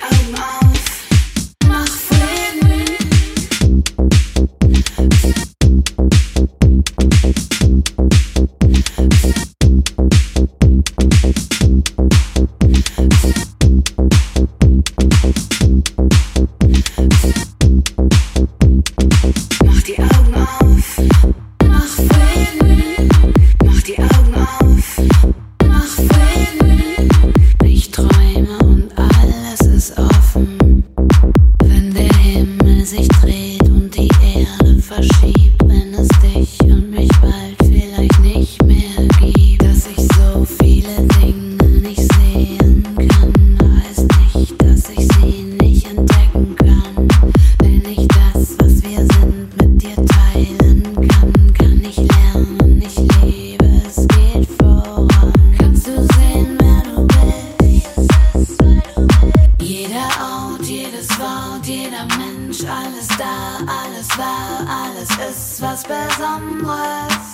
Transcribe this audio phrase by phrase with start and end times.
[0.00, 0.21] the
[65.72, 67.31] ist was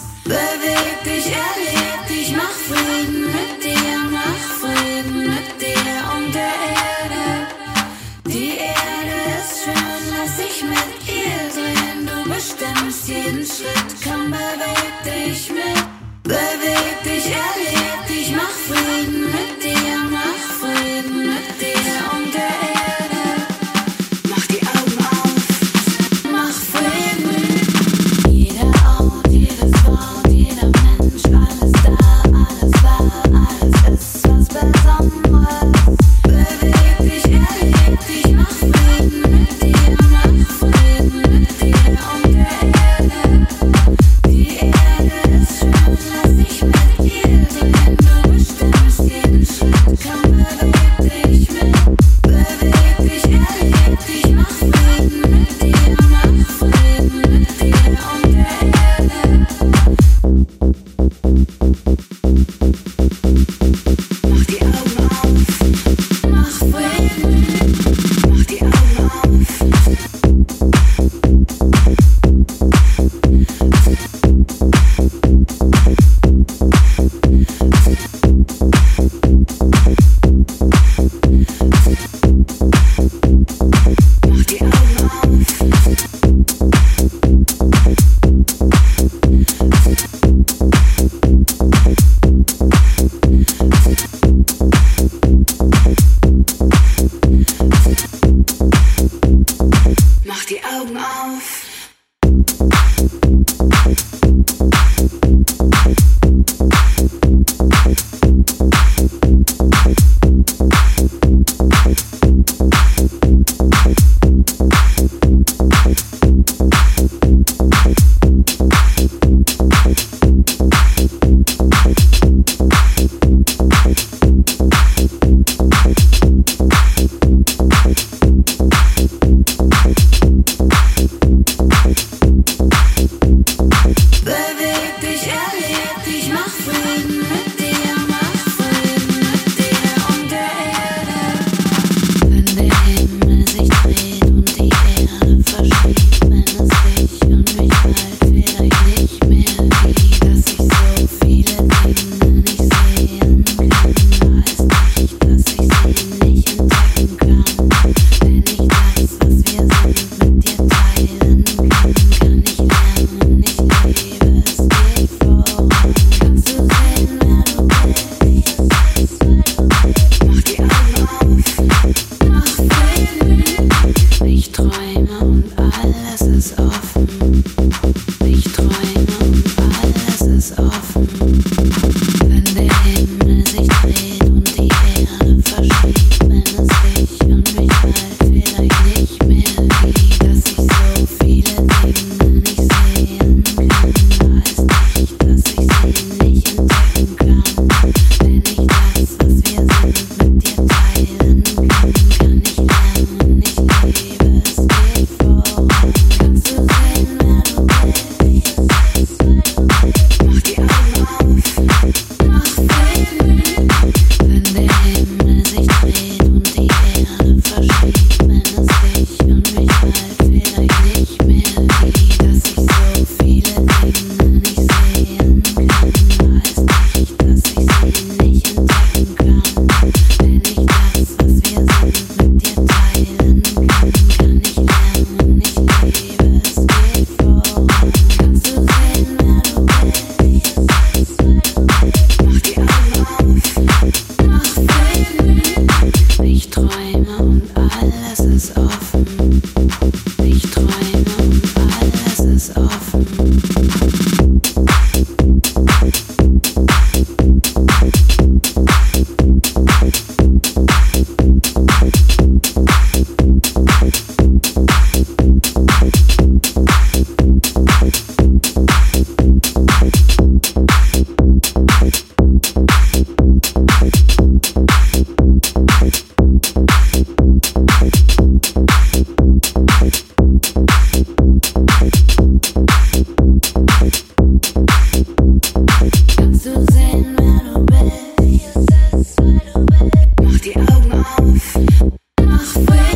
[292.67, 292.88] where